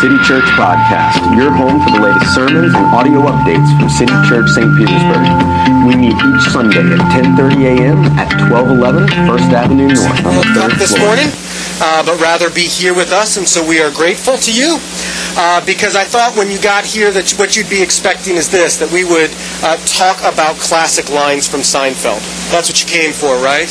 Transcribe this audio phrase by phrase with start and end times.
[0.00, 4.48] City Church Podcast, your home for the latest sermons and audio updates from City Church
[4.48, 4.64] St.
[4.72, 5.28] Petersburg.
[5.84, 7.98] We meet each Sunday at 10:30 a.m.
[8.16, 11.04] at 1211 First Avenue North on the third this floor.
[11.04, 11.28] morning,
[11.84, 14.80] uh, but rather be here with us, and so we are grateful to you.
[15.36, 18.78] Uh, because I thought when you got here that what you'd be expecting is this,
[18.78, 19.30] that we would
[19.62, 22.24] uh, talk about classic lines from Seinfeld.
[22.50, 23.68] That's what you came for, right?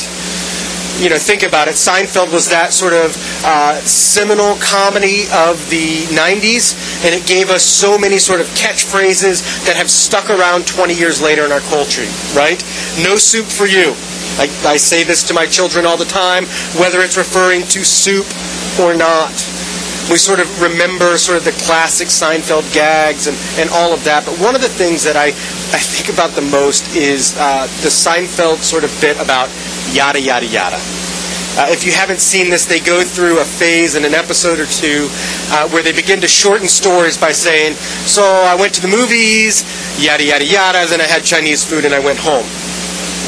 [1.00, 1.76] You know, think about it.
[1.76, 7.64] Seinfeld was that sort of uh, seminal comedy of the 90s, and it gave us
[7.64, 12.04] so many sort of catchphrases that have stuck around 20 years later in our culture,
[12.36, 12.60] right?
[13.02, 13.96] No soup for you.
[14.36, 16.46] I, I say this to my children all the time,
[16.76, 18.28] whether it's referring to soup
[18.80, 19.32] or not.
[20.10, 24.26] We sort of remember sort of the classic Seinfeld gags and, and all of that.
[24.26, 27.94] But one of the things that I, I think about the most is uh, the
[27.94, 29.50] Seinfeld sort of bit about
[29.94, 30.82] yada, yada, yada.
[31.58, 34.66] Uh, if you haven't seen this, they go through a phase in an episode or
[34.66, 35.10] two
[35.52, 37.74] uh, where they begin to shorten stories by saying,
[38.08, 39.62] So I went to the movies,
[40.02, 42.46] yada, yada, yada, then I had Chinese food and I went home.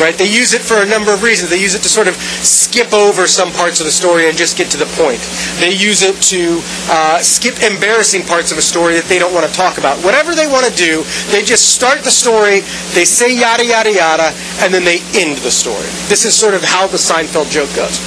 [0.02, 0.18] Right?
[0.18, 1.52] They use it for a number of reasons.
[1.52, 4.58] They use it to sort of skip over some parts of the story and just
[4.58, 5.22] get to the point.
[5.62, 6.58] They use it to
[6.90, 10.02] uh, skip embarrassing parts of a story that they don't want to talk about.
[10.04, 12.66] Whatever they want to do, they just start the story,
[12.98, 14.34] they say yada, yada, yada,
[14.66, 15.86] and then they end the story.
[16.10, 18.02] This is sort of how the Seinfeld joke goes.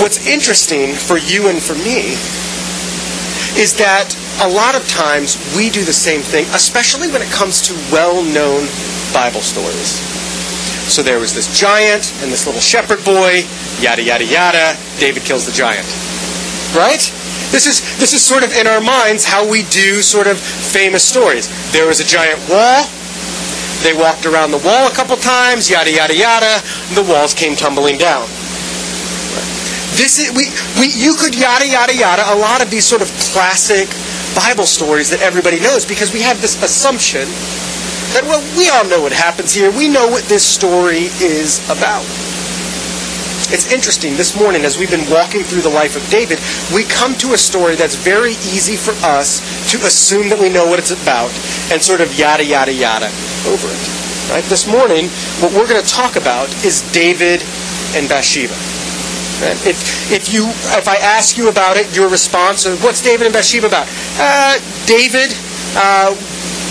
[0.00, 2.16] What's interesting for you and for me
[3.60, 7.60] is that a lot of times we do the same thing, especially when it comes
[7.68, 8.66] to well known
[9.12, 10.13] Bible stories.
[10.90, 13.44] So there was this giant and this little shepherd boy,
[13.80, 14.76] yada yada yada.
[14.98, 15.86] David kills the giant.
[16.76, 17.00] Right?
[17.50, 21.02] This is this is sort of in our minds how we do sort of famous
[21.02, 21.48] stories.
[21.72, 22.86] There was a giant wall.
[23.82, 26.62] They walked around the wall a couple times, yada yada yada.
[26.94, 28.26] The walls came tumbling down.
[29.94, 33.08] This is we, we you could yada yada yada a lot of these sort of
[33.32, 33.88] classic
[34.34, 37.28] Bible stories that everybody knows because we have this assumption
[38.14, 39.70] that well we all know what happens here.
[39.70, 42.06] We know what this story is about.
[43.50, 46.40] It's interesting this morning as we've been walking through the life of David,
[46.72, 50.64] we come to a story that's very easy for us to assume that we know
[50.64, 51.30] what it's about
[51.70, 53.10] and sort of yada yada yada
[53.50, 53.82] over it.
[54.30, 54.46] Right?
[54.46, 55.10] This morning,
[55.42, 57.42] what we're going to talk about is David
[57.98, 58.54] and Bathsheba.
[59.66, 60.46] If if you
[60.78, 63.90] if I ask you about it, your response is what's David and Bathsheba about?
[64.16, 65.34] Uh, David
[65.76, 66.14] uh,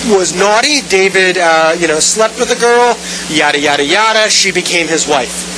[0.09, 0.81] was naughty.
[0.81, 2.97] David, uh, you know, slept with a girl.
[3.29, 4.29] Yada yada yada.
[4.29, 5.49] She became his wife.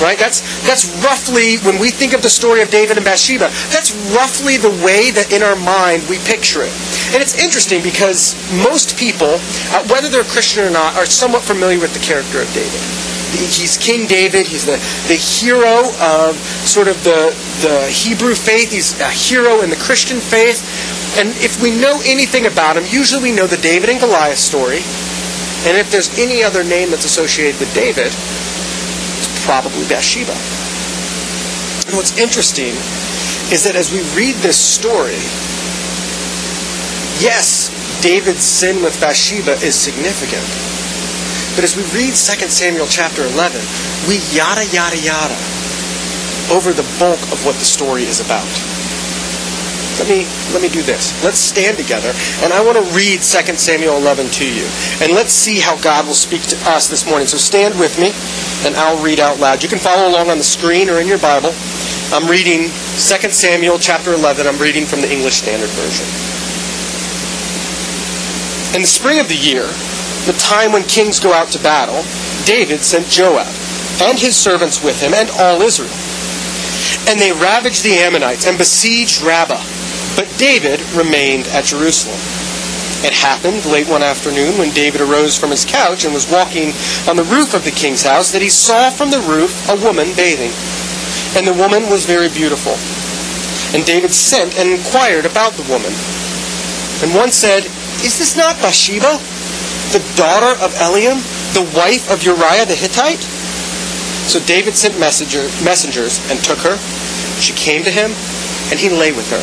[0.00, 0.18] Right?
[0.18, 3.48] That's that's roughly when we think of the story of David and Bathsheba.
[3.72, 6.72] That's roughly the way that in our mind we picture it.
[7.14, 9.40] And it's interesting because most people,
[9.72, 13.05] uh, whether they're Christian or not, are somewhat familiar with the character of David.
[13.36, 14.46] He's King David.
[14.46, 14.76] He's the,
[15.08, 16.36] the hero of
[16.66, 18.72] sort of the, the Hebrew faith.
[18.72, 20.64] He's a hero in the Christian faith.
[21.18, 24.80] And if we know anything about him, usually we know the David and Goliath story.
[25.66, 30.36] And if there's any other name that's associated with David, it's probably Bathsheba.
[31.88, 32.74] And what's interesting
[33.50, 35.18] is that as we read this story,
[37.22, 37.70] yes,
[38.02, 40.44] David's sin with Bathsheba is significant.
[41.56, 43.56] But as we read 2 Samuel chapter 11,
[44.04, 45.40] we yada yada yada
[46.52, 48.44] over the bulk of what the story is about.
[49.96, 51.16] Let me let me do this.
[51.24, 52.12] Let's stand together
[52.44, 54.68] and I want to read 2 Samuel 11 to you.
[55.00, 57.26] And let's see how God will speak to us this morning.
[57.26, 58.12] So stand with me
[58.68, 59.62] and I'll read out loud.
[59.62, 61.56] You can follow along on the screen or in your Bible.
[62.12, 64.46] I'm reading 2 Samuel chapter 11.
[64.46, 66.04] I'm reading from the English Standard Version.
[68.76, 69.64] In the spring of the year,
[70.26, 72.02] the time when kings go out to battle,
[72.44, 73.46] David sent Joab
[74.02, 75.94] and his servants with him and all Israel.
[77.08, 79.62] And they ravaged the Ammonites and besieged Rabbah.
[80.16, 82.18] But David remained at Jerusalem.
[83.04, 86.72] It happened late one afternoon when David arose from his couch and was walking
[87.06, 90.10] on the roof of the king's house that he saw from the roof a woman
[90.16, 90.50] bathing.
[91.36, 92.74] And the woman was very beautiful.
[93.76, 95.92] And David sent and inquired about the woman.
[97.04, 97.68] And one said,
[98.02, 99.20] Is this not Bathsheba,
[99.92, 101.20] the daughter of Eliam,
[101.54, 103.22] the wife of Uriah the Hittite?
[104.26, 106.76] So David sent messenger, messengers and took her.
[107.38, 108.10] She came to him,
[108.70, 109.42] and he lay with her.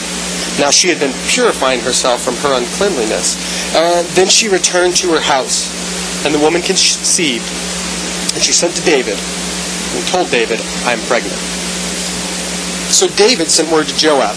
[0.61, 3.39] Now she had been purifying herself from her uncleanliness.
[3.75, 5.71] Uh, then she returned to her house,
[6.25, 7.47] and the woman conceived.
[8.35, 11.37] And she sent to David and told David, I am pregnant.
[12.91, 14.35] So David sent word to Joab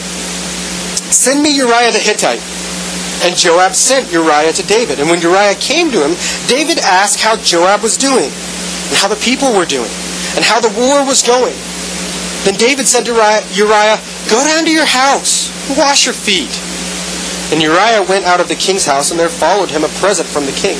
[1.10, 2.42] Send me Uriah the Hittite.
[3.24, 5.00] And Joab sent Uriah to David.
[5.00, 6.16] And when Uriah came to him,
[6.46, 9.90] David asked how Joab was doing, and how the people were doing,
[10.36, 11.56] and how the war was going.
[12.44, 13.98] Then David said to Uriah,
[14.30, 15.50] Go down to your house.
[15.76, 16.54] Wash your feet.
[17.52, 20.46] And Uriah went out of the king's house, and there followed him a present from
[20.46, 20.78] the king.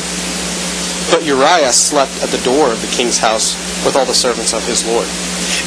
[1.11, 3.55] But Uriah slept at the door of the king's house
[3.85, 5.07] with all the servants of his lord.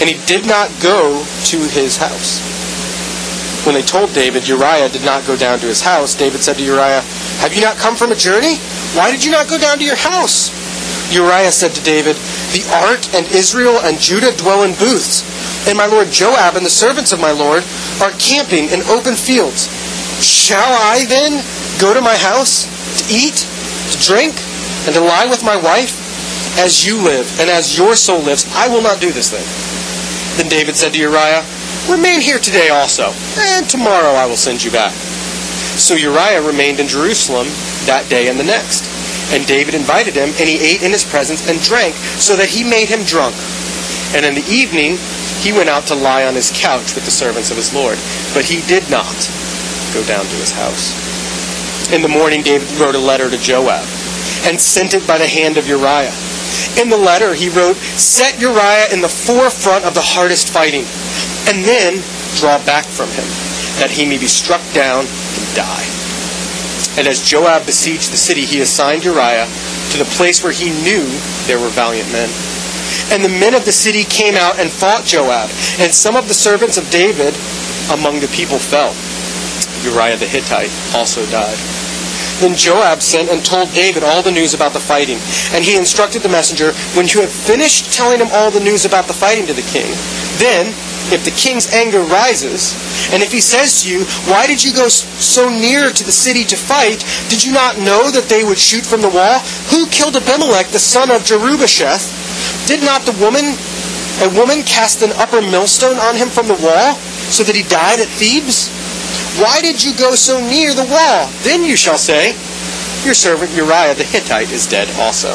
[0.02, 2.44] And he did not go to his house.
[3.66, 6.64] When they told David Uriah did not go down to his house, David said to
[6.64, 7.02] Uriah,
[7.44, 8.56] Have you not come from a journey?
[8.96, 10.50] Why did you not go down to your house?
[11.12, 12.16] Uriah said to David,
[12.56, 15.26] The ark and Israel and Judah dwell in booths,
[15.68, 17.64] and my lord Joab and the servants of my lord
[18.02, 19.68] are camping in open fields.
[20.24, 21.44] Shall I then
[21.82, 22.66] go to my house
[23.00, 23.44] to eat,
[23.92, 24.36] to drink,
[24.88, 26.08] and to lie with my wife?
[26.58, 29.46] As you live, and as your soul lives, I will not do this thing.
[30.38, 31.46] Then David said to Uriah,
[31.88, 34.94] Remain here today also, and tomorrow I will send you back.
[35.80, 37.48] So Uriah remained in Jerusalem
[37.86, 38.86] that day and the next.
[39.32, 42.64] And David invited him, and he ate in his presence and drank, so that he
[42.64, 43.38] made him drunk.
[44.18, 44.98] And in the evening
[45.40, 47.98] he went out to lie on his couch with the servants of his Lord.
[48.34, 49.16] But he did not
[49.94, 50.98] go down to his house.
[51.94, 53.86] In the morning David wrote a letter to Joab,
[54.46, 56.14] and sent it by the hand of Uriah.
[56.78, 60.86] In the letter he wrote, Set Uriah in the forefront of the hardest fighting,
[61.48, 62.04] and then
[62.36, 63.28] draw back from him,
[63.80, 65.88] that he may be struck down and die.
[66.98, 69.48] And as Joab besieged the city, he assigned Uriah
[69.92, 71.06] to the place where he knew
[71.48, 72.30] there were valiant men.
[73.12, 75.50] And the men of the city came out and fought Joab,
[75.80, 77.34] and some of the servants of David
[77.92, 78.94] among the people fell.
[79.84, 81.58] Uriah the Hittite also died.
[82.40, 85.20] Then Joab sent and told David all the news about the fighting.
[85.52, 89.08] And he instructed the messenger, When you have finished telling him all the news about
[89.08, 89.92] the fighting to the king,
[90.40, 90.72] then,
[91.12, 92.74] if the king's anger rises,
[93.12, 96.44] and if he says to you, Why did you go so near to the city
[96.46, 97.04] to fight?
[97.30, 99.40] Did you not know that they would shoot from the wall?
[99.74, 102.68] Who killed Abimelech, the son of Jerubbesheth?
[102.68, 103.58] Did not the woman,
[104.22, 106.96] a woman, cast an upper millstone on him from the wall,
[107.34, 108.70] so that he died at Thebez?
[109.42, 111.30] Why did you go so near the wall?
[111.42, 112.38] Then you shall say,
[113.06, 115.34] Your servant Uriah the Hittite is dead also.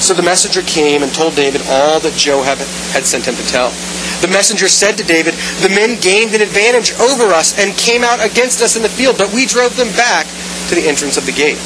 [0.00, 2.58] So the messenger came and told David all that Joab
[2.92, 3.72] had sent him to tell.
[4.20, 8.24] The messenger said to David, The men gained an advantage over us and came out
[8.24, 10.26] against us in the field, but we drove them back
[10.68, 11.60] to the entrance of the gate.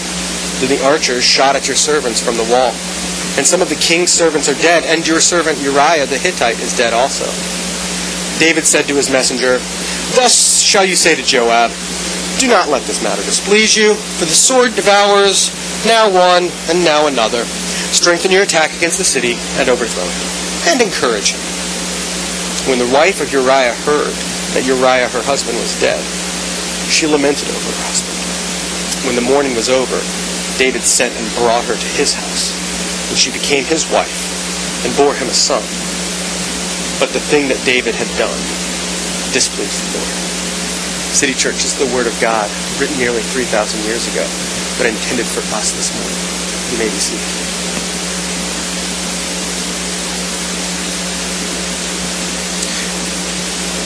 [0.60, 2.74] Then the archers shot at your servants from the wall.
[3.38, 6.76] And some of the king's servants are dead, and your servant Uriah the Hittite is
[6.76, 7.24] dead also.
[8.38, 9.58] David said to his messenger,
[10.16, 11.70] Thus shall you say to Joab,
[12.38, 15.54] Do not let this matter displease you, for the sword devours
[15.86, 17.44] now one and now another.
[17.94, 21.49] Strengthen your attack against the city and overthrow it, and encourage him.
[22.68, 24.12] When the wife of Uriah heard
[24.52, 26.02] that Uriah, her husband, was dead,
[26.92, 28.18] she lamented over her husband.
[29.08, 29.96] When the mourning was over,
[30.60, 32.52] David sent and brought her to his house,
[33.08, 34.28] and she became his wife
[34.84, 35.64] and bore him a son.
[37.00, 38.36] But the thing that David had done
[39.32, 40.16] displeased the Lord.
[41.16, 42.44] City Church is the Word of God,
[42.76, 43.48] written nearly 3,000
[43.88, 44.26] years ago,
[44.76, 46.20] but intended for us this morning.
[46.70, 47.24] You may be seated.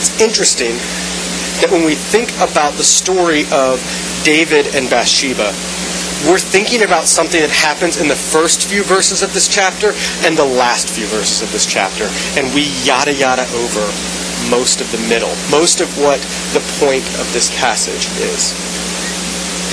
[0.04, 0.76] It's interesting
[1.64, 3.80] that when we think about the story of
[4.20, 5.48] David and Bathsheba,
[6.28, 9.96] we're thinking about something that happens in the first few verses of this chapter
[10.28, 13.80] and the last few verses of this chapter, and we yada yada over
[14.52, 16.20] most of the middle, most of what
[16.52, 18.52] the point of this passage is.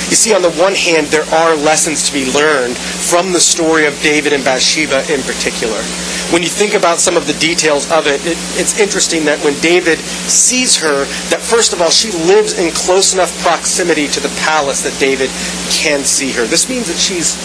[0.07, 3.83] You see, on the one hand, there are lessons to be learned from the story
[3.83, 5.83] of David and Bathsheba in particular.
[6.31, 9.53] When you think about some of the details of it, it, it's interesting that when
[9.59, 14.31] David sees her, that first of all, she lives in close enough proximity to the
[14.39, 15.29] palace that David
[15.67, 16.47] can see her.
[16.47, 17.35] This means that she's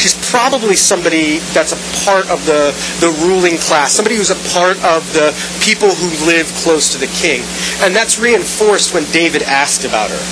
[0.00, 2.72] she's probably somebody that's a part of the,
[3.04, 7.10] the ruling class, somebody who's a part of the people who live close to the
[7.12, 7.44] king.
[7.84, 10.22] And that's reinforced when David asked about her.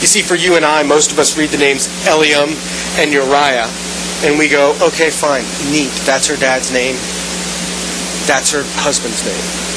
[0.00, 2.54] You see, for you and I, most of us read the names Eliam
[2.98, 3.70] and Uriah,
[4.26, 5.92] and we go, okay, fine, neat.
[6.06, 6.96] That's her dad's name.
[8.26, 9.72] That's her husband's name.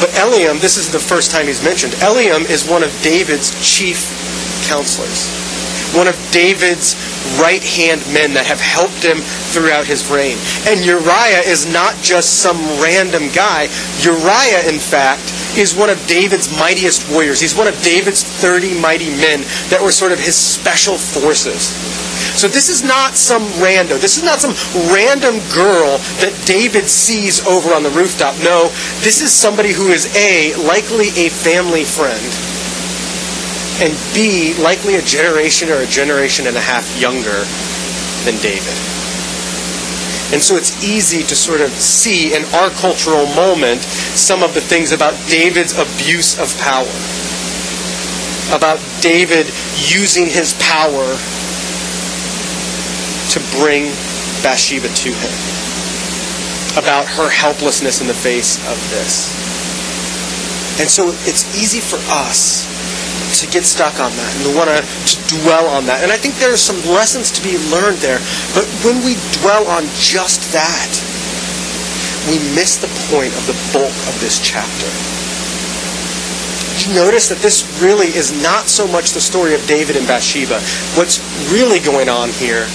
[0.00, 1.92] But Eliam, this is the first time he's mentioned.
[2.00, 4.08] Eliam is one of David's chief
[4.64, 5.28] counselors,
[5.92, 6.96] one of David's
[7.36, 9.20] right hand men that have helped him
[9.52, 10.40] throughout his reign.
[10.64, 13.68] And Uriah is not just some random guy.
[14.00, 17.40] Uriah, in fact, is one of David's mightiest warriors.
[17.40, 21.76] He's one of David's 30 mighty men that were sort of his special forces.
[22.36, 24.00] So this is not some rando.
[24.00, 24.54] This is not some
[24.92, 28.36] random girl that David sees over on the rooftop.
[28.42, 28.68] No,
[29.02, 32.22] this is somebody who is A, likely a family friend,
[33.82, 37.44] and B, likely a generation or a generation and a half younger
[38.24, 38.76] than David.
[40.32, 44.60] And so it's easy to sort of see in our cultural moment some of the
[44.60, 46.86] things about David's abuse of power.
[48.50, 49.46] about David
[49.76, 51.06] using his power
[53.30, 53.90] to bring
[54.42, 55.34] Bathsheba to him,
[56.78, 59.30] about her helplessness in the face of this.
[60.80, 62.66] And so it's easy for us
[63.38, 64.82] to get stuck on that and to want to
[65.28, 66.02] dwell on that.
[66.02, 68.18] And I think there are some lessons to be learned there.
[68.56, 70.90] But when we dwell on just that,
[72.26, 74.90] we miss the point of the bulk of this chapter.
[76.82, 80.58] You notice that this really is not so much the story of David and Bathsheba.
[80.96, 81.20] What's
[81.52, 82.66] really going on here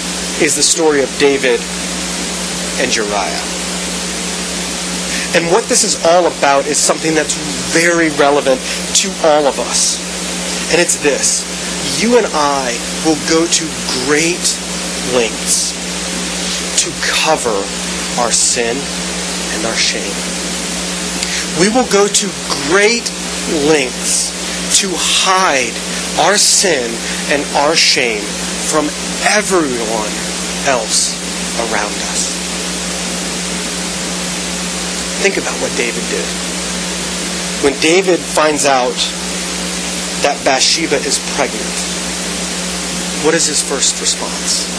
[0.41, 1.61] is the story of David
[2.83, 3.43] and Uriah.
[5.35, 7.35] And what this is all about is something that's
[7.71, 8.59] very relevant
[9.03, 9.99] to all of us.
[10.71, 11.43] And it's this
[12.01, 12.75] you and I
[13.05, 13.63] will go to
[14.07, 14.47] great
[15.13, 15.71] lengths
[16.83, 17.55] to cover
[18.19, 18.75] our sin
[19.55, 20.15] and our shame.
[21.59, 22.27] We will go to
[22.67, 23.11] great
[23.67, 24.31] lengths
[24.81, 25.75] to hide
[26.27, 26.91] our sin
[27.31, 28.23] and our shame
[28.67, 28.89] from
[29.29, 30.25] everyone
[30.67, 31.15] else
[31.69, 32.36] around us.
[35.22, 36.25] Think about what David did.
[37.63, 38.98] When David finds out
[40.22, 41.65] that Bathsheba is pregnant,
[43.25, 44.69] what is his first response?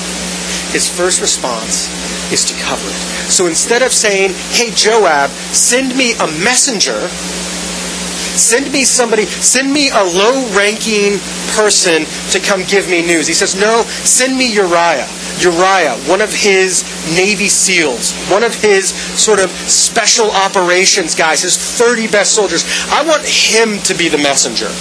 [0.72, 1.90] His first response
[2.32, 3.30] is to cover it.
[3.30, 7.08] So instead of saying, hey, Joab, send me a messenger,
[8.36, 11.18] send me somebody, send me a low ranking
[11.56, 13.26] person to come give me news.
[13.26, 15.08] He says, no, send me Uriah.
[15.40, 16.82] Uriah, one of his
[17.14, 22.64] Navy SEALs, one of his sort of special operations guys, his 30 best soldiers.
[22.88, 24.72] I want him to be the messenger.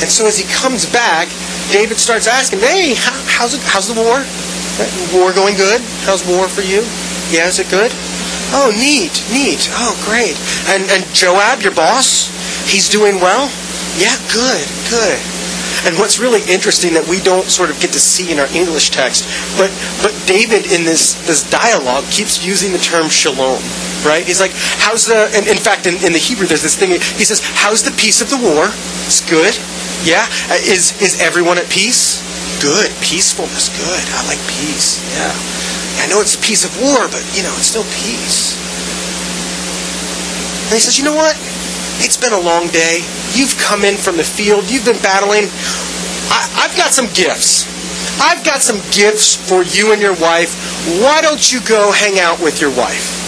[0.00, 1.28] And so as he comes back,
[1.70, 4.24] David starts asking, hey, how's, it, how's the war?
[5.14, 5.80] War going good?
[6.04, 6.82] How's war for you?
[7.30, 7.92] Yeah, is it good?
[8.52, 9.68] Oh, neat, neat.
[9.72, 10.36] Oh, great.
[10.68, 12.28] And, and Joab, your boss,
[12.70, 13.50] he's doing well?
[13.96, 15.20] Yeah, good, good.
[15.84, 18.88] And what's really interesting that we don't sort of get to see in our English
[18.90, 19.28] text,
[19.60, 19.68] but
[20.00, 23.60] but David in this this dialogue keeps using the term shalom,
[24.00, 24.24] right?
[24.24, 25.28] He's like, how's the?
[25.36, 26.96] And in fact, in, in the Hebrew, there's this thing.
[27.20, 28.72] He says, how's the peace of the war?
[29.04, 29.52] It's good.
[30.08, 30.24] Yeah.
[30.48, 32.24] Uh, Is is everyone at peace?
[32.64, 32.88] Good.
[33.04, 33.68] Peacefulness.
[33.68, 34.04] Good.
[34.16, 35.04] I like peace.
[35.12, 35.32] Yeah.
[36.00, 38.56] I know it's a peace of war, but you know it's still peace.
[40.64, 41.36] And he says, you know what?
[42.02, 43.04] It's been a long day.
[43.34, 44.70] You've come in from the field.
[44.70, 45.50] You've been battling.
[46.32, 47.70] I, I've got some gifts.
[48.20, 50.54] I've got some gifts for you and your wife.
[51.02, 53.22] Why don't you go hang out with your wife?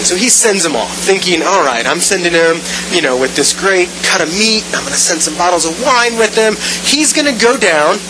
[0.00, 2.56] And so he sends them off, thinking, all right, I'm sending him,
[2.90, 4.64] you know, with this great cut of meat.
[4.72, 6.56] I'm going to send some bottles of wine with him.
[6.88, 8.00] He's going to go down.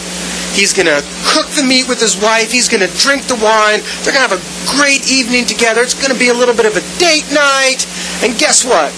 [0.53, 2.51] He's going to cook the meat with his wife.
[2.51, 3.81] He's going to drink the wine.
[4.03, 4.45] They're going to have a
[4.77, 5.81] great evening together.
[5.81, 7.87] It's going to be a little bit of a date night.
[8.27, 8.91] And guess what?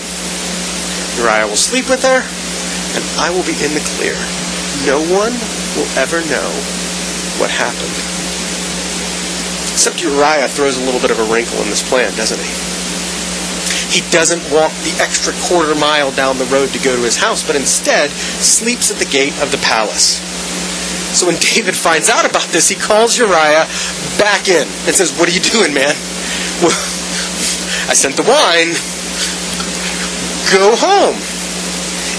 [1.20, 4.16] Uriah will sleep with her, and I will be in the clear.
[4.88, 5.36] No one
[5.76, 6.48] will ever know
[7.36, 7.92] what happened.
[9.70, 12.52] Except Uriah throws a little bit of a wrinkle in this plan, doesn't he?
[13.92, 17.46] He doesn't walk the extra quarter mile down the road to go to his house,
[17.46, 20.31] but instead sleeps at the gate of the palace.
[21.12, 23.68] So when David finds out about this, he calls Uriah
[24.16, 25.94] back in and says, What are you doing, man?
[26.64, 26.72] Well,
[27.88, 28.72] I sent the wine.
[30.48, 31.16] Go home.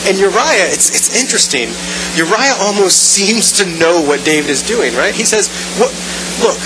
[0.05, 1.71] And Uriah, it's, it's interesting.
[2.19, 5.15] Uriah almost seems to know what David is doing, right?
[5.15, 6.59] He says, Look,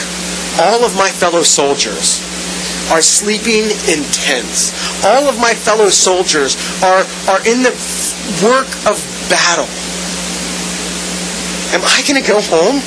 [0.60, 2.20] all of my fellow soldiers
[2.92, 4.74] are sleeping in tents.
[5.06, 7.76] All of my fellow soldiers are, are in the
[8.44, 8.98] work of
[9.30, 9.68] battle.
[11.76, 12.80] Am I going to go home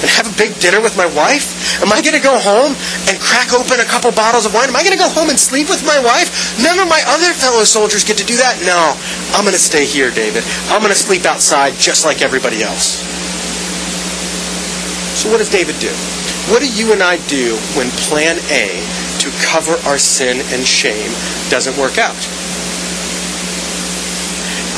[0.00, 1.82] and have a big dinner with my wife?
[1.82, 2.72] Am I going to go home
[3.10, 4.68] and crack open a couple bottles of wine?
[4.68, 6.56] Am I going to go home and sleep with my wife?
[6.62, 8.62] None of my other fellow soldiers get to do that.
[8.64, 8.94] No,
[9.36, 10.44] I'm going to stay here, David.
[10.70, 13.02] I'm going to sleep outside just like everybody else.
[15.18, 15.90] So, what does David do?
[16.48, 18.80] What do you and I do when plan A
[19.20, 21.10] to cover our sin and shame
[21.50, 22.16] doesn't work out?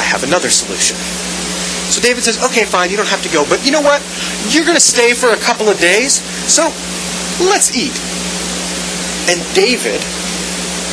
[0.00, 0.96] I have another solution.
[1.90, 3.44] So David says, okay, fine, you don't have to go.
[3.44, 4.00] But you know what?
[4.48, 6.22] You're going to stay for a couple of days.
[6.46, 6.70] So
[7.42, 7.98] let's eat.
[9.26, 9.98] And David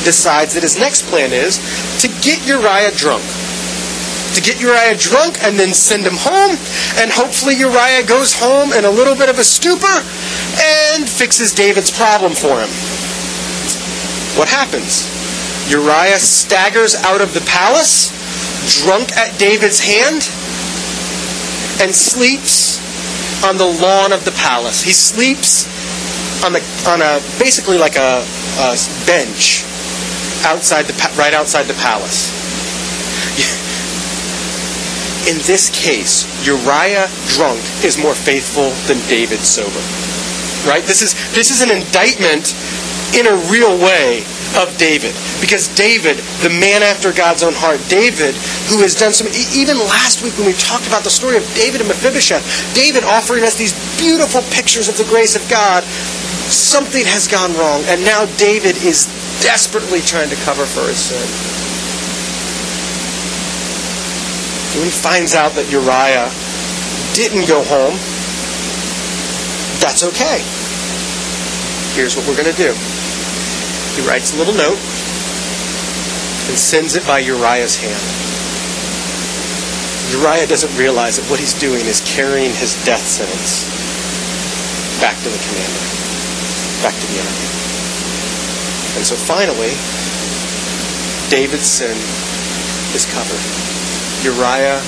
[0.02, 1.58] decides that his next plan is
[2.02, 3.22] to get Uriah drunk.
[4.34, 6.58] To get Uriah drunk and then send him home.
[6.98, 10.02] And hopefully Uriah goes home in a little bit of a stupor
[10.58, 12.70] and fixes David's problem for him.
[14.38, 15.06] What happens?
[15.70, 18.10] Uriah staggers out of the palace,
[18.82, 20.26] drunk at David's hand,
[21.80, 22.78] and sleeps
[23.44, 24.82] on the lawn of the palace.
[24.82, 25.66] He sleeps
[26.44, 28.24] on the on a basically like a,
[28.58, 29.64] a bench
[30.44, 32.30] outside the right outside the palace.
[35.30, 39.82] in this case, Uriah drunk is more faithful than David sober.
[40.66, 40.84] Right?
[40.84, 42.54] This is this is an indictment
[43.14, 44.24] in a real way
[44.56, 45.12] of David.
[45.40, 48.34] Because David, the man after God's own heart, David,
[48.72, 51.80] who has done some, even last week when we talked about the story of David
[51.80, 55.84] and Mephibosheth, David offering us these beautiful pictures of the grace of God,
[56.48, 57.84] something has gone wrong.
[57.92, 59.06] And now David is
[59.44, 61.26] desperately trying to cover for his sin.
[64.76, 66.30] When he finds out that Uriah
[67.14, 67.98] didn't go home,
[69.80, 70.42] that's okay.
[71.94, 72.97] Here's what we're going to do.
[73.98, 74.78] He writes a little note
[76.46, 77.98] and sends it by Uriah's hand.
[80.14, 83.66] Uriah doesn't realize that what he's doing is carrying his death sentence
[85.02, 85.84] back to the commander,
[86.78, 87.48] back to the enemy.
[88.94, 89.74] And so finally,
[91.26, 91.98] David's sin
[92.94, 93.42] is covered.
[94.22, 94.78] Uriah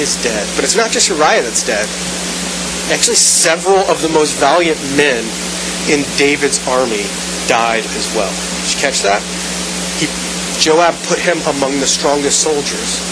[0.00, 0.48] is dead.
[0.56, 1.84] But it's not just Uriah that's dead.
[2.88, 5.28] Actually, several of the most valiant men
[5.92, 7.04] in David's army
[7.50, 8.30] died as well.
[8.62, 9.18] Did you catch that?
[9.98, 10.06] He,
[10.62, 13.02] Joab put him among the strongest soldiers,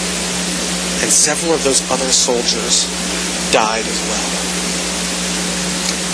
[1.03, 2.87] and several of those other soldiers
[3.51, 4.29] died as well.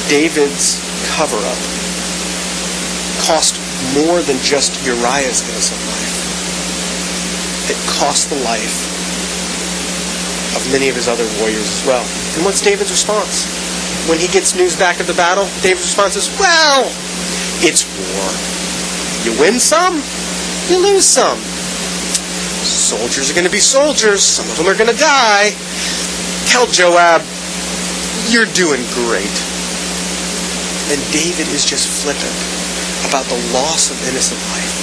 [0.09, 0.81] David's
[1.13, 1.61] cover up
[3.29, 3.61] cost
[3.93, 6.17] more than just Uriah's innocent life.
[7.69, 8.89] It cost the life
[10.57, 12.05] of many of his other warriors as well.
[12.33, 13.45] And what's David's response?
[14.09, 16.89] When he gets news back of the battle, David's response is, Well,
[17.65, 18.29] it's war.
[19.25, 19.97] You win some,
[20.69, 21.41] you lose some.
[22.61, 24.21] Soldiers are going to be soldiers.
[24.21, 25.57] Some of them are going to die.
[26.45, 27.25] Tell Joab,
[28.29, 29.35] you're doing great.
[30.93, 32.37] And David is just flippant
[33.09, 34.73] about the loss of innocent life.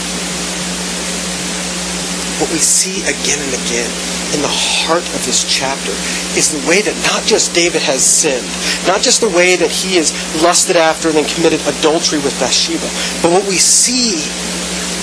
[2.42, 3.90] What we see again and again
[4.32, 5.92] in the heart of this chapter
[6.38, 8.48] is the way that not just David has sinned,
[8.88, 12.88] not just the way that he is lusted after and then committed adultery with Bathsheba,
[13.20, 14.24] but what we see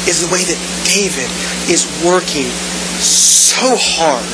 [0.10, 1.30] is the way that David
[1.70, 2.50] is working
[2.98, 4.26] so hard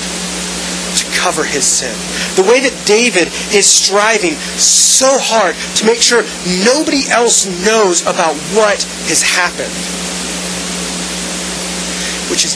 [0.95, 1.91] to cover his sin.
[2.39, 6.23] The way that David is striving so hard to make sure
[6.63, 10.04] nobody else knows about what has happened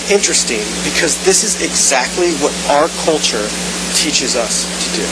[0.09, 3.47] interesting because this is exactly what our culture
[3.93, 5.05] teaches us to do.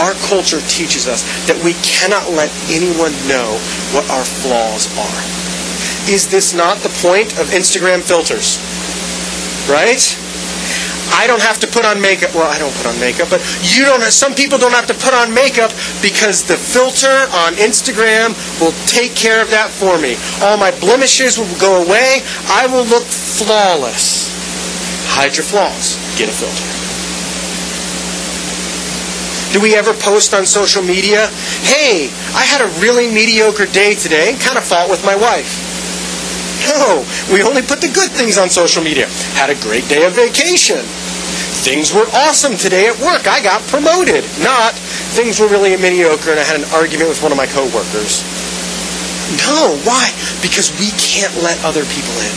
[0.00, 3.60] Our culture teaches us that we cannot let anyone know
[3.92, 5.20] what our flaws are.
[6.08, 8.56] Is this not the point of Instagram filters?
[9.68, 10.00] Right?
[11.12, 12.34] I don't have to put on makeup.
[12.34, 14.00] Well, I don't put on makeup, but you don't.
[14.00, 15.70] Have, some people don't have to put on makeup
[16.02, 20.16] because the filter on Instagram will take care of that for me.
[20.42, 22.22] All my blemishes will go away.
[22.48, 24.30] I will look flawless.
[25.10, 25.98] Hide your flaws.
[26.16, 26.80] Get a filter.
[29.52, 31.26] Do we ever post on social media,
[31.66, 32.06] hey,
[32.38, 35.66] I had a really mediocre day today and kind of fought with my wife?
[36.70, 39.08] No, we only put the good things on social media.
[39.34, 40.86] Had a great day of vacation.
[41.60, 43.28] Things were awesome today at work.
[43.28, 44.24] I got promoted.
[44.40, 44.72] Not
[45.12, 48.24] things were really mediocre and I had an argument with one of my coworkers.
[49.44, 50.08] No, why?
[50.40, 52.34] Because we can't let other people in.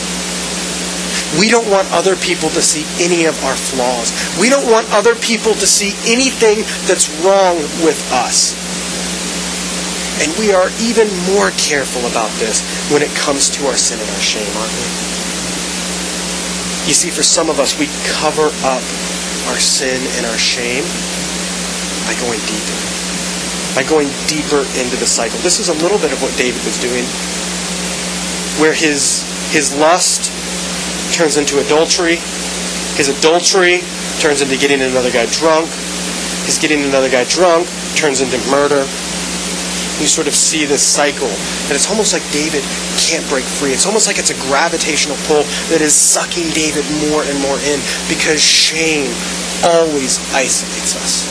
[1.39, 4.11] We don't want other people to see any of our flaws.
[4.37, 8.53] We don't want other people to see anything that's wrong with us.
[10.19, 14.09] And we are even more careful about this when it comes to our sin and
[14.11, 14.87] our shame, aren't we?
[16.85, 17.87] You see, for some of us, we
[18.19, 18.83] cover up
[19.47, 20.83] our sin and our shame
[22.05, 22.77] by going deeper.
[23.75, 25.39] By going deeper into the cycle.
[25.39, 27.03] This is a little bit of what David was doing,
[28.61, 30.31] where his, his lust
[31.13, 32.17] turns into adultery,
[32.95, 33.81] his adultery
[34.19, 35.67] turns into getting another guy drunk,
[36.45, 38.85] his getting another guy drunk turns into murder,
[40.01, 41.29] you sort of see this cycle.
[41.69, 42.63] And it's almost like David
[42.97, 43.71] can't break free.
[43.71, 47.79] It's almost like it's a gravitational pull that is sucking David more and more in
[48.09, 49.11] because shame
[49.63, 51.29] always isolates us.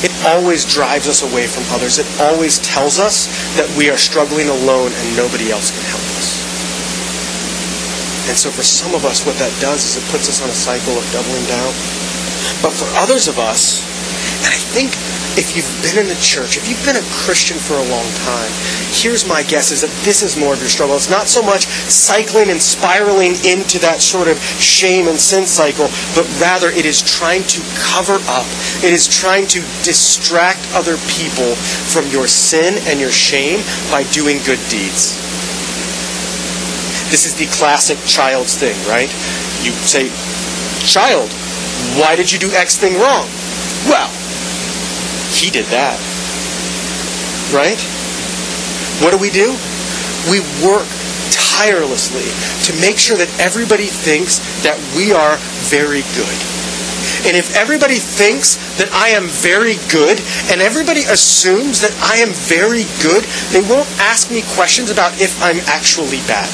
[0.00, 1.98] It always drives us away from others.
[1.98, 6.40] It always tells us that we are struggling alone and nobody else can help us.
[8.28, 10.56] And so for some of us, what that does is it puts us on a
[10.56, 11.72] cycle of doubling down.
[12.62, 13.82] But for others of us,
[14.40, 14.94] and I think
[15.38, 18.50] if you've been in the church, if you've been a Christian for a long time,
[18.90, 20.96] here's my guess is that this is more of your struggle.
[20.96, 25.86] It's not so much cycling and spiraling into that sort of shame and sin cycle,
[26.18, 28.46] but rather it is trying to cover up.
[28.82, 34.42] It is trying to distract other people from your sin and your shame by doing
[34.42, 35.14] good deeds.
[37.10, 39.10] This is the classic child's thing, right?
[39.62, 40.10] You say,
[40.86, 41.30] Child,
[41.98, 43.26] why did you do X thing wrong?
[43.86, 44.10] Well,
[45.40, 45.96] he did that.
[47.52, 47.80] Right?
[49.00, 49.56] What do we do?
[50.28, 50.86] We work
[51.32, 52.28] tirelessly
[52.68, 55.40] to make sure that everybody thinks that we are
[55.72, 56.36] very good.
[57.24, 62.32] And if everybody thinks that I am very good, and everybody assumes that I am
[62.32, 66.48] very good, they won't ask me questions about if I'm actually bad.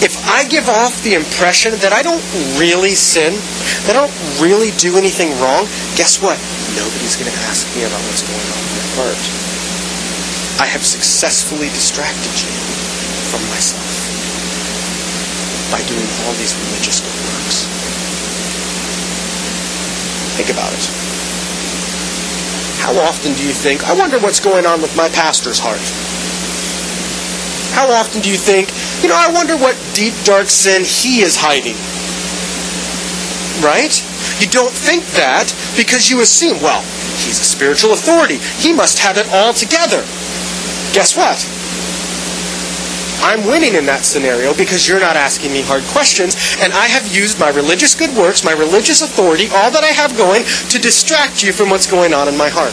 [0.00, 2.24] If I give off the impression that I don't
[2.56, 3.36] really sin,
[3.84, 6.40] that I don't really do anything wrong, guess what?
[6.72, 9.22] Nobody's going to ask me about what's going on in my heart.
[10.56, 12.48] I have successfully distracted you
[13.28, 13.84] from myself
[15.68, 17.68] by doing all these religious good works.
[20.40, 20.84] Think about it.
[22.80, 25.84] How often do you think, I wonder what's going on with my pastor's heart?
[27.72, 28.70] How often do you think,
[29.02, 31.76] you know, I wonder what deep, dark sin he is hiding?
[33.64, 33.92] Right?
[34.40, 36.82] You don't think that because you assume, well,
[37.20, 38.38] he's a spiritual authority.
[38.58, 40.02] He must have it all together.
[40.92, 41.38] Guess what?
[43.22, 47.04] I'm winning in that scenario because you're not asking me hard questions, and I have
[47.12, 51.44] used my religious good works, my religious authority, all that I have going, to distract
[51.44, 52.72] you from what's going on in my heart.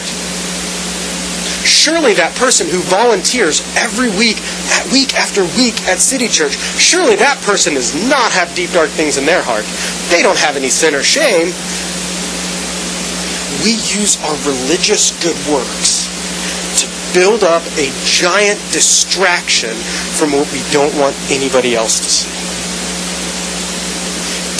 [1.88, 4.36] Surely that person who volunteers every week,
[4.76, 8.92] at week after week at City Church, surely that person does not have deep dark
[8.92, 9.64] things in their heart.
[10.12, 11.48] They don't have any sin or shame.
[13.64, 16.12] We use our religious good works
[16.84, 19.72] to build up a giant distraction
[20.12, 22.28] from what we don't want anybody else to see.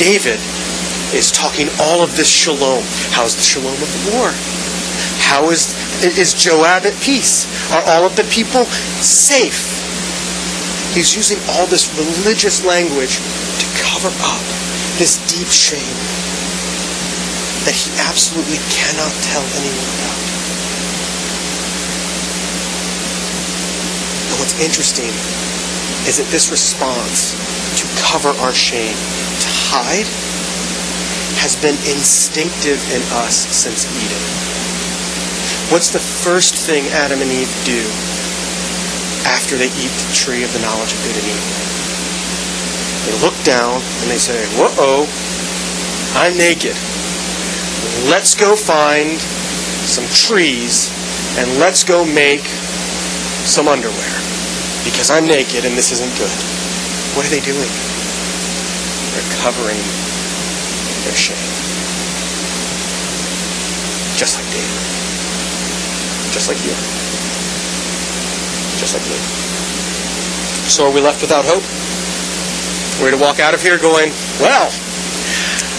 [0.00, 0.40] David
[1.12, 2.80] is talking all of this shalom.
[3.12, 4.32] How's the shalom of the war?
[5.28, 7.46] How is, is Joab at peace?
[7.72, 8.64] Are all of the people
[9.02, 9.66] safe?
[10.94, 14.42] He's using all this religious language to cover up
[14.98, 15.98] this deep shame
[17.66, 20.22] that he absolutely cannot tell anyone about.
[24.30, 25.12] And what's interesting
[26.06, 27.34] is that this response
[27.78, 30.08] to cover our shame, to hide,
[31.38, 34.47] has been instinctive in us since Eden.
[35.68, 37.84] What's the first thing Adam and Eve do
[39.28, 41.52] after they eat the tree of the knowledge of good and evil?
[43.04, 45.04] They look down and they say, Whoa,
[46.16, 46.72] I'm naked.
[48.08, 49.20] Let's go find
[49.84, 50.88] some trees
[51.36, 52.48] and let's go make
[53.44, 54.14] some underwear
[54.88, 56.38] because I'm naked and this isn't good.
[57.12, 57.68] What are they doing?
[59.12, 59.84] They're covering
[61.04, 61.36] their shame.
[64.16, 64.87] Just like David.
[66.32, 66.74] Just like you.
[68.78, 69.18] Just like me.
[70.68, 71.64] So are we left without hope?
[73.00, 74.70] We're going to walk out of here going, well,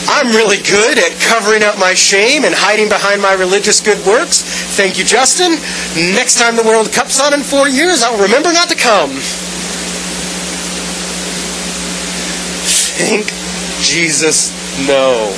[0.09, 4.41] I'm really good at covering up my shame and hiding behind my religious good works.
[4.75, 5.51] Thank you, Justin.
[6.15, 9.12] Next time the World Cup's on in four years, I'll remember not to come.
[12.97, 13.27] Thank
[13.81, 14.51] Jesus,
[14.88, 15.29] no.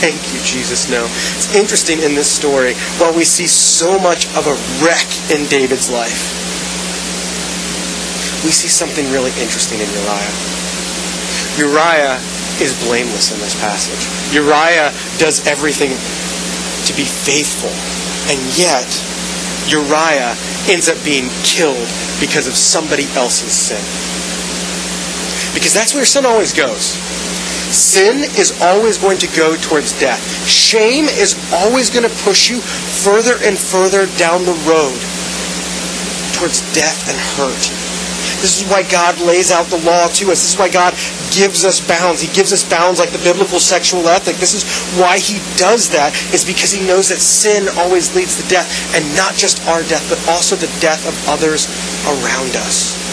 [0.00, 1.04] Thank you, Jesus, no.
[1.36, 5.92] It's interesting in this story, while we see so much of a wreck in David's
[5.92, 6.32] life,
[8.40, 10.32] we see something really interesting in Uriah.
[11.60, 12.16] Uriah
[12.64, 14.00] is blameless in this passage.
[14.32, 14.88] Uriah
[15.20, 15.92] does everything
[16.88, 17.68] to be faithful,
[18.32, 18.88] and yet
[19.68, 20.32] Uriah
[20.72, 21.88] ends up being killed
[22.24, 23.84] because of somebody else's sin.
[25.52, 26.96] Because that's where sin always goes.
[27.70, 30.20] Sin is always going to go towards death.
[30.46, 34.98] Shame is always going to push you further and further down the road
[36.34, 37.90] towards death and hurt.
[38.40, 40.40] This is why God lays out the law to us.
[40.40, 40.94] This is why God
[41.30, 42.20] gives us bounds.
[42.20, 44.36] He gives us bounds like the biblical sexual ethic.
[44.36, 44.64] This is
[44.98, 49.04] why He does that, is because He knows that sin always leads to death, and
[49.14, 51.68] not just our death, but also the death of others
[52.08, 53.09] around us.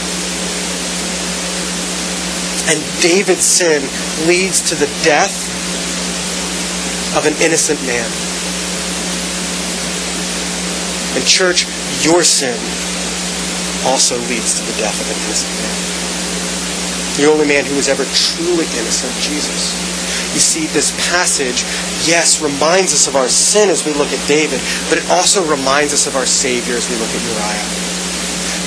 [2.68, 3.82] And David's sin
[4.28, 5.48] leads to the death
[7.16, 8.06] of an innocent man.
[11.16, 11.66] And, church,
[12.04, 12.60] your sin
[13.88, 15.76] also leads to the death of an innocent man.
[17.18, 19.74] The only man who was ever truly innocent, Jesus.
[20.36, 21.64] You see, this passage,
[22.06, 25.94] yes, reminds us of our sin as we look at David, but it also reminds
[25.94, 27.87] us of our Savior as we look at Uriah.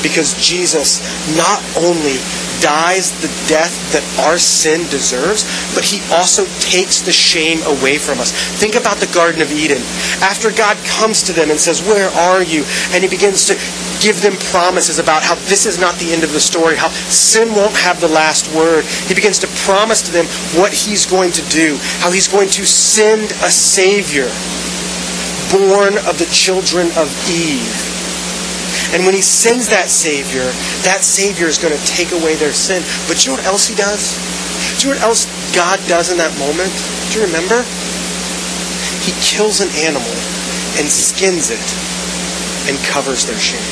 [0.02, 1.00] Because Jesus
[1.36, 2.18] not only
[2.60, 8.20] dies the death that our sin deserves, but he also takes the shame away from
[8.20, 8.32] us.
[8.60, 9.80] Think about the Garden of Eden.
[10.20, 12.64] After God comes to them and says, Where are you?
[12.92, 13.54] And he begins to
[14.04, 17.54] give them promises about how this is not the end of the story, how sin
[17.54, 18.84] won't have the last word.
[19.08, 20.26] He begins to promise to them
[20.60, 24.28] what he's going to do, how he's going to send a Savior
[25.50, 27.89] born of the children of Eve
[28.92, 30.50] and when he sends that Savior,
[30.82, 32.82] that Savior is going to take away their sin.
[33.06, 34.18] But you know what else he does?
[34.78, 36.74] Do you know what else God does in that moment?
[37.14, 37.62] Do you remember?
[39.06, 40.10] He kills an animal
[40.78, 41.62] and skins it
[42.66, 43.62] and covers their shame.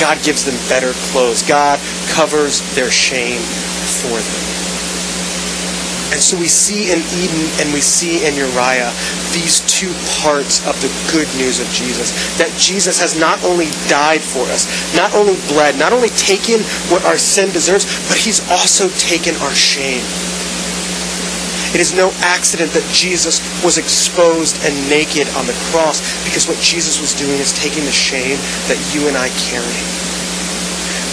[0.00, 1.42] God gives them better clothes.
[1.42, 1.80] God
[2.12, 4.59] covers their shame for them.
[6.10, 8.90] And so we see in Eden and we see in Uriah
[9.30, 12.10] these two parts of the good news of Jesus.
[12.34, 14.66] That Jesus has not only died for us,
[14.98, 19.54] not only bled, not only taken what our sin deserves, but he's also taken our
[19.54, 20.02] shame.
[21.70, 26.58] It is no accident that Jesus was exposed and naked on the cross because what
[26.58, 29.78] Jesus was doing is taking the shame that you and I carry.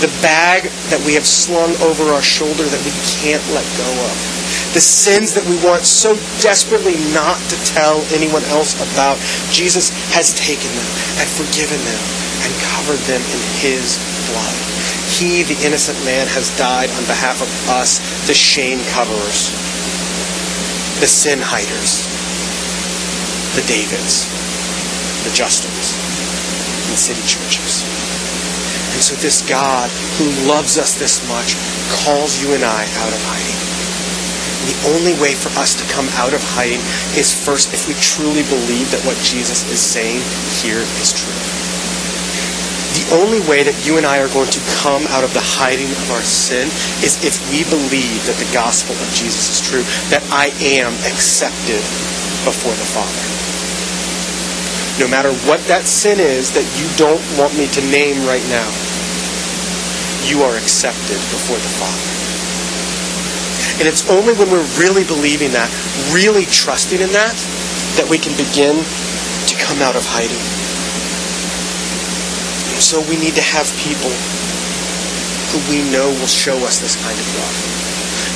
[0.01, 4.37] The bag that we have slung over our shoulder that we can't let go of
[4.77, 9.17] the sins that we want so desperately not to tell anyone else about,
[9.49, 12.03] Jesus has taken them and forgiven them
[12.45, 13.97] and covered them in his
[14.29, 14.53] blood.
[15.09, 17.97] He, the innocent man, has died on behalf of us,
[18.29, 19.49] the shame coverers,
[21.01, 22.05] the sin hiders,
[23.57, 24.29] the Davids,
[25.25, 25.97] the Justins,
[26.85, 27.81] and the city churches.
[28.93, 29.89] And so this God
[30.21, 31.57] who loves us this much
[32.05, 33.66] calls you and I out of hiding
[34.65, 36.81] the only way for us to come out of hiding
[37.13, 40.23] is first if we truly believe that what Jesus is saying
[40.57, 41.37] here is true.
[42.97, 45.87] The only way that you and I are going to come out of the hiding
[45.87, 46.65] of our sin
[47.05, 51.79] is if we believe that the gospel of Jesus is true, that I am accepted
[52.41, 53.23] before the Father.
[54.97, 58.65] No matter what that sin is that you don't want me to name right now,
[60.25, 62.16] you are accepted before the Father.
[63.77, 65.69] And it's only when we're really believing that,
[66.09, 67.37] really trusting in that,
[68.01, 70.41] that we can begin to come out of hiding.
[72.73, 74.13] And so we need to have people
[75.53, 77.57] who we know will show us this kind of love.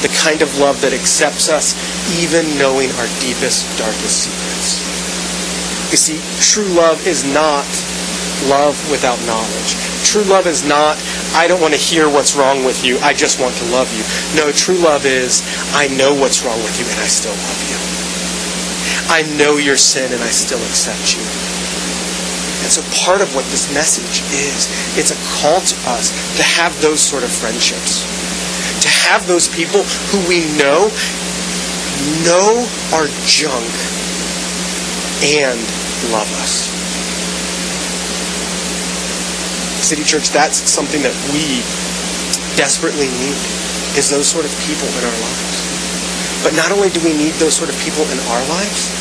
[0.02, 1.78] The kind of love that accepts us
[2.18, 4.82] even knowing our deepest, darkest secrets.
[5.92, 7.68] You see, true love is not
[8.50, 9.78] love without knowledge.
[10.08, 10.98] True love is not,
[11.34, 14.04] I don't want to hear what's wrong with you, I just want to love you.
[14.36, 15.42] No, true love is,
[15.72, 17.80] I know what's wrong with you and I still love you.
[19.08, 21.24] I know your sin and I still accept you.
[22.64, 24.68] And so part of what this message is,
[25.00, 28.04] it's a call to us to have those sort of friendships.
[28.84, 30.92] To have those people who we know
[32.26, 33.72] know our junk
[35.24, 35.60] and
[36.12, 36.81] love us.
[39.82, 41.66] City Church, that's something that we
[42.56, 43.38] desperately need,
[43.98, 45.58] is those sort of people in our lives.
[46.46, 48.94] But not only do we need those sort of people in our lives,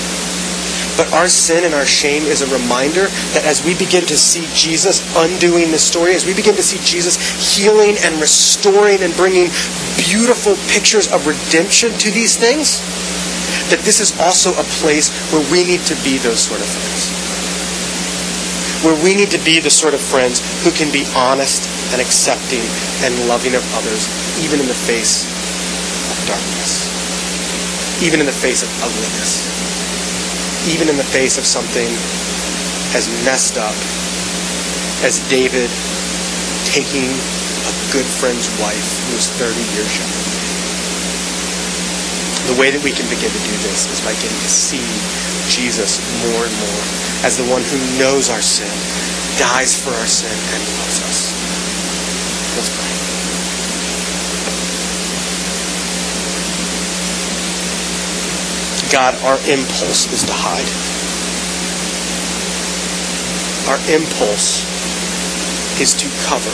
[0.96, 4.44] but our sin and our shame is a reminder that as we begin to see
[4.52, 9.48] Jesus undoing this story, as we begin to see Jesus healing and restoring and bringing
[9.96, 12.80] beautiful pictures of redemption to these things,
[13.70, 17.09] that this is also a place where we need to be those sort of friends
[18.82, 22.64] where we need to be the sort of friends who can be honest and accepting
[23.04, 24.08] and loving of others,
[24.40, 25.28] even in the face
[26.08, 26.88] of darkness,
[28.00, 29.44] even in the face of ugliness,
[30.72, 31.88] even in the face of something
[32.96, 33.76] as messed up
[35.04, 35.68] as David
[36.64, 37.08] taking
[37.68, 40.29] a good friend's wife who was 30 years younger.
[42.50, 44.82] The way that we can begin to do this is by getting to see
[45.46, 46.82] Jesus more and more
[47.22, 48.66] as the one who knows our sin,
[49.38, 51.30] dies for our sin, and loves us.
[52.58, 52.90] Let's pray.
[58.90, 60.66] God, our impulse is to hide.
[63.70, 64.66] Our impulse
[65.78, 66.50] is to cover,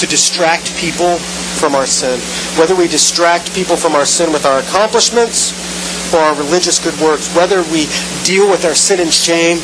[0.00, 1.16] to distract people
[1.60, 2.18] from our sin.
[2.58, 5.52] Whether we distract people from our sin with our accomplishments
[6.14, 7.84] or our religious good works, whether we
[8.24, 9.58] deal with our sin and shame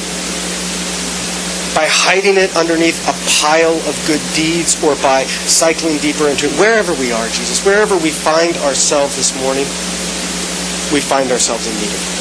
[1.72, 6.52] by hiding it underneath a pile of good deeds or by cycling deeper into it,
[6.60, 9.64] wherever we are, Jesus, wherever we find ourselves this morning,
[10.92, 12.15] we find ourselves in need of